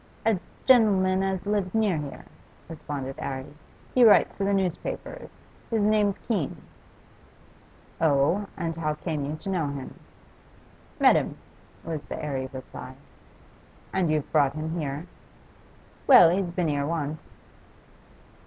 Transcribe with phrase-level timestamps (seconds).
[0.25, 2.25] 'A gen'leman as lives near here,'
[2.67, 3.45] responded 'Arry.
[3.93, 5.39] 'He writes for the newspapers.
[5.69, 6.59] His name's Keene.'
[8.01, 8.47] 'Oh?
[8.57, 9.99] And how came you to know him?'
[10.99, 11.37] 'Met him,'
[11.83, 12.95] was the airy reply.
[13.93, 15.05] 'And you've brought him here?'
[16.07, 17.35] 'Well, he's been here once.